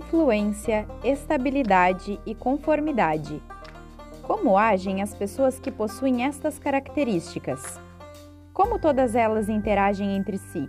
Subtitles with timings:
[0.00, 3.42] influência, estabilidade e conformidade.
[4.22, 7.78] Como agem as pessoas que possuem estas características?
[8.52, 10.68] Como todas elas interagem entre si?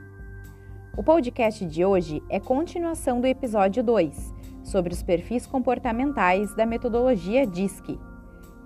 [0.98, 4.34] O podcast de hoje é continuação do episódio 2,
[4.64, 7.98] sobre os perfis comportamentais da metodologia DISC.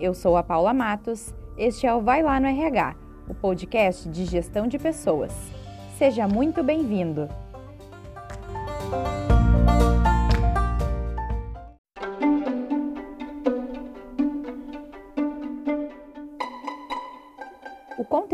[0.00, 2.96] Eu sou a Paula Matos, este é o Vai Lá no RH,
[3.28, 5.32] o podcast de gestão de pessoas.
[5.96, 7.45] Seja muito bem-vindo!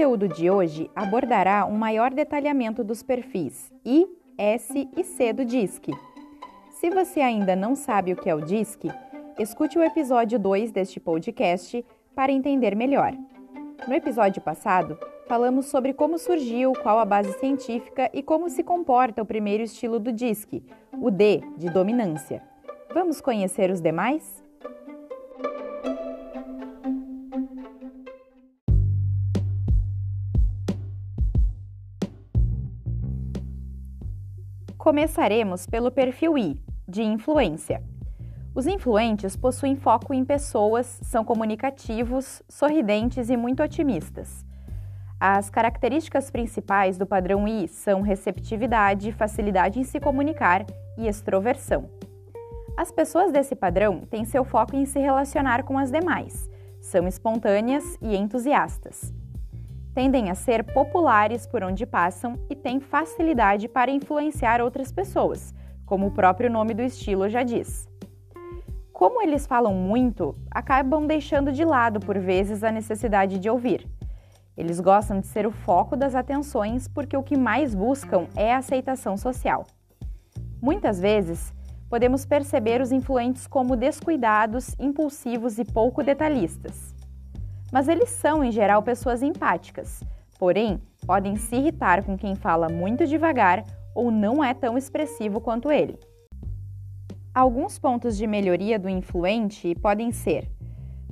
[0.02, 4.04] Conteúdo de hoje abordará um maior detalhamento dos perfis I,
[4.36, 5.92] S e C do DISC.
[6.72, 8.90] Se você ainda não sabe o que é o DISC,
[9.38, 13.12] escute o episódio 2 deste podcast para entender melhor.
[13.86, 14.98] No episódio passado,
[15.28, 20.00] falamos sobre como surgiu, qual a base científica e como se comporta o primeiro estilo
[20.00, 20.64] do DISC,
[21.00, 22.42] o D, de dominância.
[22.92, 24.42] Vamos conhecer os demais?
[34.92, 37.82] Começaremos pelo perfil I, de influência.
[38.54, 44.44] Os influentes possuem foco em pessoas, são comunicativos, sorridentes e muito otimistas.
[45.18, 50.66] As características principais do padrão I são receptividade, facilidade em se comunicar
[50.98, 51.88] e extroversão.
[52.76, 56.50] As pessoas desse padrão têm seu foco em se relacionar com as demais,
[56.82, 59.10] são espontâneas e entusiastas
[59.94, 65.54] tendem a ser populares por onde passam e têm facilidade para influenciar outras pessoas,
[65.84, 67.88] como o próprio nome do estilo já diz.
[68.92, 73.86] Como eles falam muito, acabam deixando de lado por vezes a necessidade de ouvir.
[74.56, 78.58] Eles gostam de ser o foco das atenções porque o que mais buscam é a
[78.58, 79.66] aceitação social.
[80.60, 81.52] Muitas vezes,
[81.90, 86.94] podemos perceber os influentes como descuidados, impulsivos e pouco detalhistas
[87.72, 90.04] mas eles são, em geral, pessoas empáticas.
[90.38, 95.72] Porém, podem se irritar com quem fala muito devagar ou não é tão expressivo quanto
[95.72, 95.98] ele.
[97.34, 100.50] Alguns pontos de melhoria do influente podem ser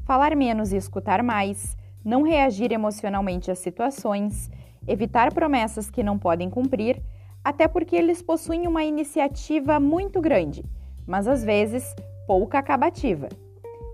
[0.04, 4.50] falar menos e escutar mais, não reagir emocionalmente às situações,
[4.86, 7.00] evitar promessas que não podem cumprir,
[7.44, 10.64] até porque eles possuem uma iniciativa muito grande,
[11.06, 11.94] mas às vezes
[12.26, 13.28] pouca acabativa.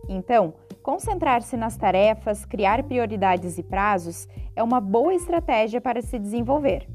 [0.09, 0.55] Então,
[0.87, 6.89] Concentrar-se nas tarefas, criar prioridades e prazos é uma boa estratégia para se desenvolver.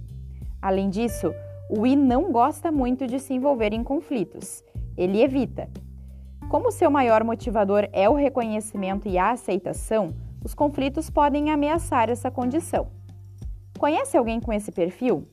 [0.62, 1.34] Além disso,
[1.70, 4.64] o I não gosta muito de se envolver em conflitos.
[4.96, 5.70] Ele evita.
[6.48, 12.32] Como seu maior motivador é o reconhecimento e a aceitação, os conflitos podem ameaçar essa
[12.32, 12.88] condição.
[13.78, 15.28] Conhece alguém com esse perfil?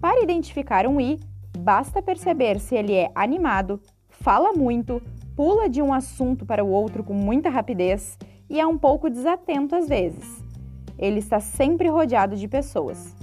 [0.00, 1.20] Para identificar um I,
[1.56, 5.00] basta perceber se ele é animado, fala muito,
[5.40, 9.74] pula de um assunto para o outro com muita rapidez e é um pouco desatento
[9.74, 10.44] às vezes.
[10.98, 13.16] Ele está sempre rodeado de pessoas.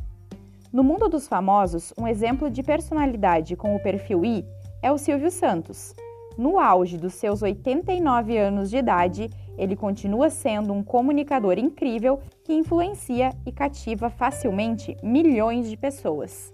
[0.73, 4.43] No mundo dos famosos, um exemplo de personalidade com o perfil I
[4.81, 5.93] é o Silvio Santos.
[6.35, 12.51] No auge dos seus 89 anos de idade, ele continua sendo um comunicador incrível que
[12.51, 16.51] influencia e cativa facilmente milhões de pessoas.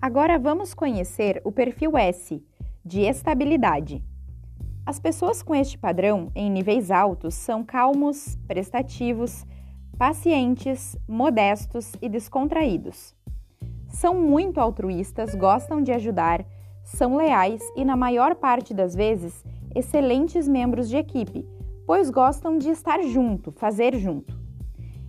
[0.00, 2.40] Agora vamos conhecer o perfil S,
[2.84, 4.00] de estabilidade.
[4.88, 9.44] As pessoas com este padrão em níveis altos são calmos, prestativos,
[9.98, 13.14] pacientes, modestos e descontraídos.
[13.90, 16.42] São muito altruístas, gostam de ajudar,
[16.82, 19.44] são leais e, na maior parte das vezes,
[19.74, 21.46] excelentes membros de equipe,
[21.86, 24.40] pois gostam de estar junto, fazer junto.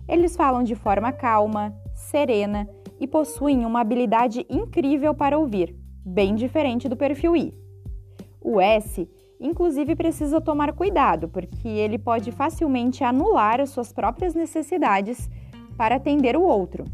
[0.06, 2.68] Eles falam de forma calma, serena
[3.00, 5.74] e possuem uma habilidade incrível para ouvir,
[6.04, 7.54] bem diferente do perfil I.
[8.42, 9.08] O S
[9.40, 15.30] Inclusive, precisa tomar cuidado, porque ele pode facilmente anular as suas próprias necessidades
[15.78, 16.84] para atender o outro.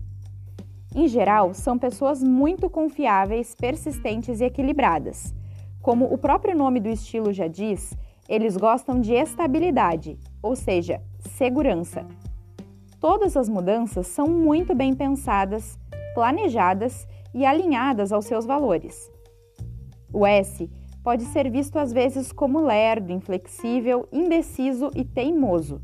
[0.94, 5.34] Em geral, são pessoas muito confiáveis, persistentes e equilibradas.
[5.82, 7.96] Como o próprio nome do estilo já diz,
[8.28, 12.06] eles gostam de estabilidade, ou seja, segurança.
[13.00, 15.76] Todas as mudanças são muito bem pensadas,
[16.14, 19.10] planejadas e alinhadas aos seus valores.
[20.12, 20.70] O S
[21.06, 25.80] pode ser visto às vezes como lerdo, inflexível, indeciso e teimoso.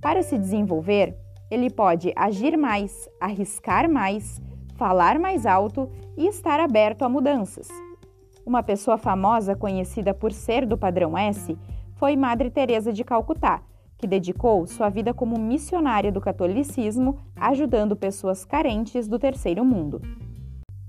[0.00, 1.16] Para se desenvolver,
[1.48, 4.42] ele pode agir mais, arriscar mais,
[4.74, 7.68] falar mais alto e estar aberto a mudanças.
[8.44, 11.56] Uma pessoa famosa conhecida por ser do padrão S
[11.94, 13.62] foi Madre Teresa de Calcutá,
[13.96, 20.02] que dedicou sua vida como missionária do catolicismo, ajudando pessoas carentes do terceiro mundo.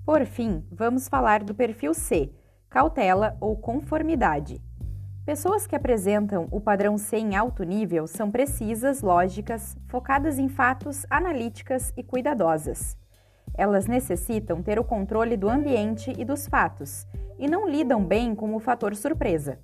[0.03, 2.31] Por fim, vamos falar do perfil C,
[2.71, 4.62] cautela ou conformidade.
[5.25, 11.06] Pessoas que apresentam o padrão C em alto nível são precisas, lógicas, focadas em fatos,
[11.09, 12.97] analíticas e cuidadosas.
[13.53, 17.06] Elas necessitam ter o controle do ambiente e dos fatos
[17.38, 19.59] e não lidam bem com o fator surpresa.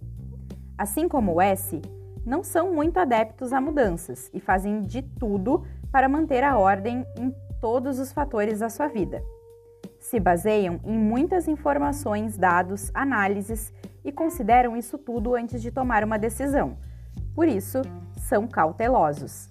[0.78, 1.82] Assim como o S,
[2.26, 7.34] não são muito adeptos a mudanças e fazem de tudo para manter a ordem em
[7.62, 9.24] todos os fatores da sua vida.
[10.10, 13.74] Se baseiam em muitas informações, dados, análises
[14.06, 16.78] e consideram isso tudo antes de tomar uma decisão.
[17.36, 17.82] Por isso,
[18.16, 19.50] são cautelosos.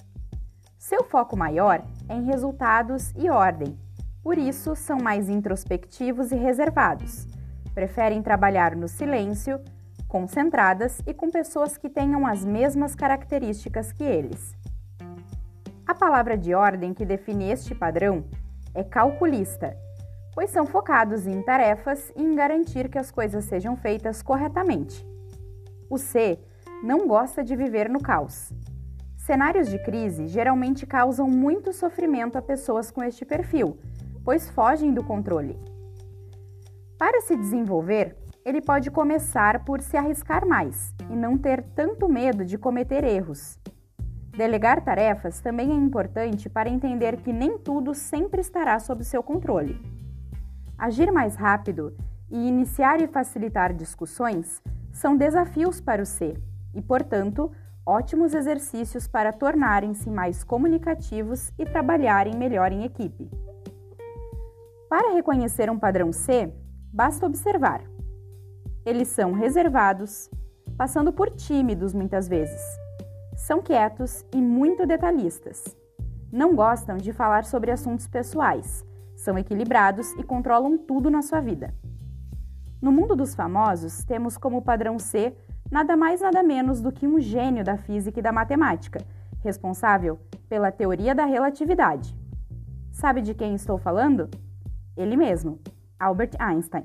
[0.79, 3.79] Seu foco maior é em resultados e ordem.
[4.23, 7.29] Por isso, são mais introspectivos e reservados.
[7.75, 9.61] Preferem trabalhar no silêncio,
[10.09, 14.57] concentradas e com pessoas que tenham as mesmas características que eles.
[15.87, 18.25] A palavra de ordem que define este padrão
[18.75, 19.77] é calculista,
[20.37, 25.03] pois são focados em tarefas e em garantir que as coisas sejam feitas corretamente.
[25.89, 26.39] O C
[26.85, 28.53] não gosta de viver no caos.
[29.17, 33.79] Cenários de crise geralmente causam muito sofrimento a pessoas com este perfil,
[34.23, 35.59] pois fogem do controle.
[36.99, 42.45] Para se desenvolver, ele pode começar por se arriscar mais e não ter tanto medo
[42.45, 43.59] de cometer erros.
[44.37, 49.97] Delegar tarefas também é importante para entender que nem tudo sempre estará sob seu controle.
[50.79, 51.97] Agir mais rápido
[52.31, 54.63] e iniciar e facilitar discussões
[54.93, 56.37] são desafios para o C
[56.75, 57.51] e, portanto,
[57.85, 63.31] ótimos exercícios para tornarem-se mais comunicativos e trabalharem melhor em equipe.
[64.89, 66.53] Para reconhecer um padrão C,
[66.93, 67.83] basta observar.
[68.85, 70.31] Eles são reservados,
[70.77, 72.61] passando por tímidos muitas vezes
[73.37, 75.65] são quietos e muito detalhistas.
[76.33, 78.85] Não gostam de falar sobre assuntos pessoais,
[79.27, 81.75] são equilibrados e controlam tudo na sua vida.
[82.81, 85.35] No mundo dos famosos, temos como padrão C
[85.69, 89.01] nada mais nada menos do que um gênio da física e da matemática,
[89.43, 92.17] responsável pela teoria da relatividade.
[92.93, 94.31] Sabe de quem estou falando?
[94.97, 95.59] Ele mesmo,
[95.99, 96.85] Albert Einstein.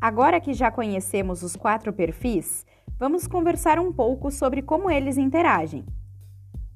[0.00, 2.64] Agora que já conhecemos os quatro perfis,
[2.98, 5.84] vamos conversar um pouco sobre como eles interagem.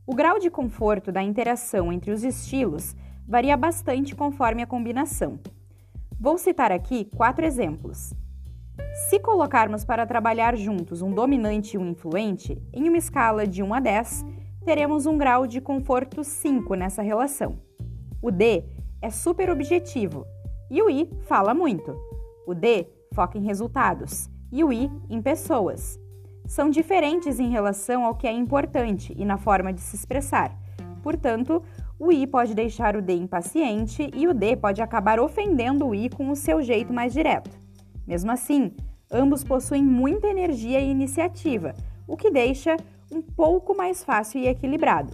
[0.06, 2.94] O grau de conforto da interação entre os estilos
[3.28, 5.38] varia bastante conforme a combinação.
[6.18, 8.14] Vou citar aqui quatro exemplos.
[9.10, 13.74] Se colocarmos para trabalhar juntos um dominante e um influente, em uma escala de 1
[13.74, 14.24] a 10,
[14.64, 17.58] teremos um grau de conforto 5 nessa relação.
[18.22, 18.64] O D
[19.02, 20.26] é super objetivo
[20.70, 21.94] e o I fala muito.
[22.46, 26.00] O D foca em resultados e o I em pessoas
[26.46, 30.56] são diferentes em relação ao que é importante e na forma de se expressar.
[31.02, 31.62] Portanto,
[31.98, 36.08] o I pode deixar o D impaciente e o D pode acabar ofendendo o I
[36.08, 37.50] com o seu jeito mais direto.
[38.06, 38.72] Mesmo assim,
[39.10, 41.74] ambos possuem muita energia e iniciativa,
[42.06, 42.76] o que deixa
[43.12, 45.12] um pouco mais fácil e equilibrado.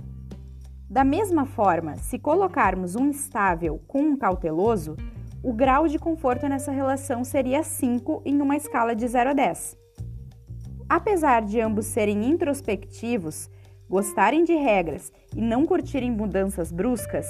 [0.89, 4.97] Da mesma forma, se colocarmos um instável com um cauteloso,
[5.43, 9.77] o grau de conforto nessa relação seria 5 em uma escala de 0 a 10.
[10.89, 13.51] Apesar de ambos serem introspectivos,
[13.89, 17.27] gostarem de regras e não curtirem mudanças bruscas,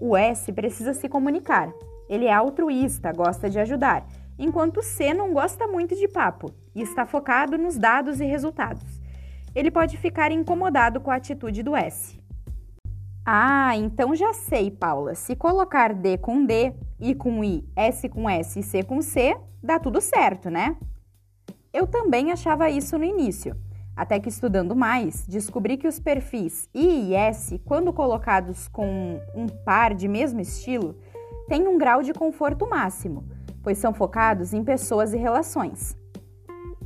[0.00, 1.72] o S precisa se comunicar.
[2.08, 4.06] Ele é altruísta, gosta de ajudar,
[4.38, 9.00] enquanto o C não gosta muito de papo e está focado nos dados e resultados.
[9.54, 12.18] Ele pode ficar incomodado com a atitude do S.
[13.24, 15.14] Ah, então já sei, Paula.
[15.14, 19.36] Se colocar D com D, I com I, S com S e C com C,
[19.62, 20.76] dá tudo certo, né?
[21.72, 23.56] Eu também achava isso no início,
[23.96, 29.46] até que estudando mais, descobri que os perfis I e S, quando colocados com um
[29.46, 30.96] par de mesmo estilo,
[31.48, 33.24] têm um grau de conforto máximo,
[33.62, 35.96] pois são focados em pessoas e relações.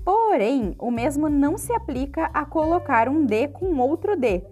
[0.04, 4.44] Porém, o mesmo não se aplica a colocar um D com outro D,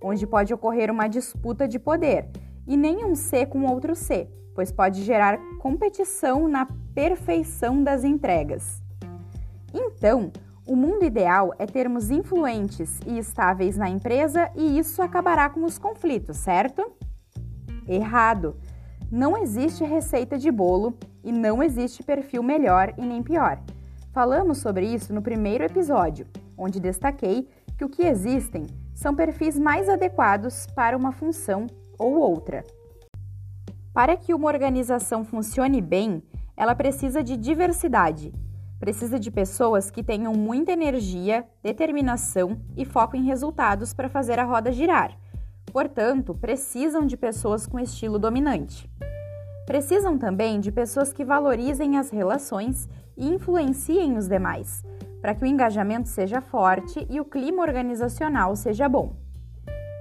[0.00, 2.28] onde pode ocorrer uma disputa de poder,
[2.66, 8.82] e nem um C com outro C, pois pode gerar competição na perfeição das entregas.
[9.72, 10.30] Então,
[10.70, 15.78] o mundo ideal é termos influentes e estáveis na empresa e isso acabará com os
[15.78, 16.92] conflitos, certo?
[17.88, 18.54] Errado!
[19.10, 23.60] Não existe receita de bolo e não existe perfil melhor e nem pior.
[24.12, 29.88] Falamos sobre isso no primeiro episódio, onde destaquei que o que existem são perfis mais
[29.88, 31.66] adequados para uma função
[31.98, 32.64] ou outra.
[33.92, 36.22] Para que uma organização funcione bem,
[36.56, 38.32] ela precisa de diversidade
[38.80, 44.44] Precisa de pessoas que tenham muita energia, determinação e foco em resultados para fazer a
[44.44, 45.18] roda girar.
[45.70, 48.90] Portanto, precisam de pessoas com estilo dominante.
[49.66, 54.82] Precisam também de pessoas que valorizem as relações e influenciem os demais,
[55.20, 59.14] para que o engajamento seja forte e o clima organizacional seja bom.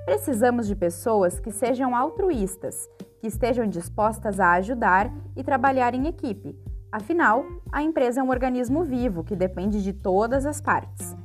[0.06, 6.58] Precisamos de pessoas que sejam altruístas, que estejam dispostas a ajudar e trabalhar em equipe.
[6.92, 11.16] Afinal, a empresa é um organismo vivo que depende de todas as partes.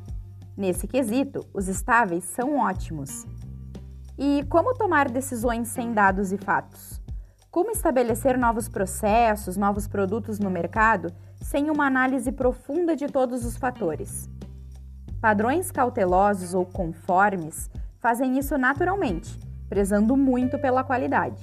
[0.54, 3.26] Nesse quesito, os estáveis são ótimos.
[4.18, 7.00] E como tomar decisões sem dados e fatos?
[7.50, 13.56] Como estabelecer novos processos, novos produtos no mercado sem uma análise profunda de todos os
[13.56, 14.28] fatores?
[15.18, 21.42] Padrões cautelosos ou conformes fazem isso naturalmente, prezando muito pela qualidade.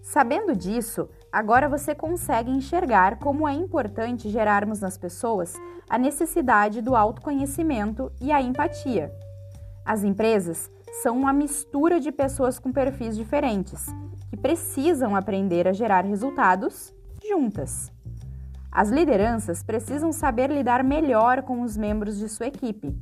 [0.00, 5.54] Sabendo disso, agora você consegue enxergar como é importante gerarmos nas pessoas
[5.88, 9.12] a necessidade do autoconhecimento e a empatia.
[9.84, 10.70] As empresas
[11.02, 13.86] são uma mistura de pessoas com perfis diferentes
[14.28, 16.94] que precisam aprender a gerar resultados
[17.28, 17.90] juntas.
[18.70, 22.96] As lideranças precisam saber lidar melhor com os membros de sua equipe.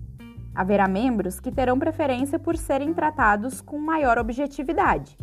[0.54, 5.16] Haverá membros que terão preferência por serem tratados com maior objetividade,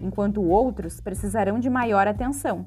[0.00, 2.66] enquanto outros precisarão de maior atenção.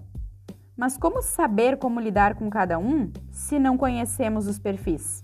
[0.75, 5.23] Mas como saber como lidar com cada um se não conhecemos os perfis?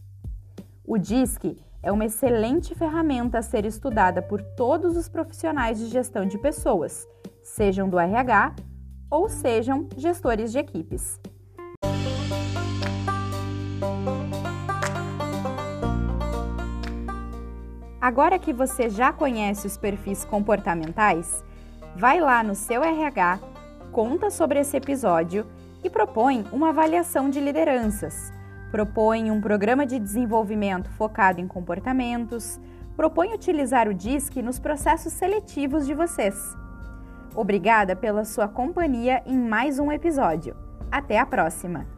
[0.86, 6.26] O DISC é uma excelente ferramenta a ser estudada por todos os profissionais de gestão
[6.26, 7.08] de pessoas
[7.48, 8.56] sejam do RH
[9.10, 11.20] ou sejam gestores de equipes.
[18.00, 21.44] Agora que você já conhece os perfis comportamentais,
[21.98, 23.40] vai lá no seu RH,
[23.92, 25.48] conta sobre esse episódio
[25.84, 28.32] e propõe uma avaliação de lideranças.
[28.70, 32.60] Propõe um programa de desenvolvimento focado em comportamentos.
[32.96, 36.56] Propõe utilizar o DISC nos processos seletivos de vocês.
[37.36, 40.56] Obrigada pela sua companhia em mais um episódio.
[40.92, 41.97] Até a próxima!